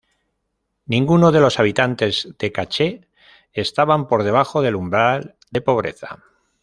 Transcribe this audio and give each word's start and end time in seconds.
Ninguno 0.87 1.31
de 1.31 1.39
los 1.39 1.59
habitantes 1.59 2.27
de 2.39 2.51
Cache 2.51 3.07
estaban 3.53 4.07
por 4.07 4.23
debajo 4.23 4.63
del 4.63 4.73
umbral 4.73 5.35
de 5.51 5.61
pobreza. 5.61 6.23